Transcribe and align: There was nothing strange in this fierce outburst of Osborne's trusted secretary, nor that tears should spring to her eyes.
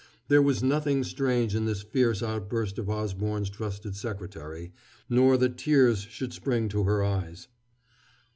There 0.29 0.41
was 0.41 0.63
nothing 0.63 1.03
strange 1.03 1.53
in 1.53 1.65
this 1.65 1.83
fierce 1.83 2.23
outburst 2.23 2.79
of 2.79 2.89
Osborne's 2.89 3.51
trusted 3.51 3.95
secretary, 3.95 4.71
nor 5.07 5.37
that 5.37 5.59
tears 5.59 5.99
should 6.09 6.33
spring 6.33 6.69
to 6.69 6.85
her 6.85 7.03
eyes. 7.03 7.47